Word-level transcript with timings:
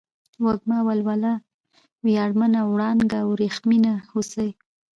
وږمه، 0.43 0.77
ولوله، 0.87 1.33
وياړمنه، 2.03 2.61
وړانگه، 2.71 3.19
ورېښمينه، 3.29 3.93
هوسۍ 4.11 4.49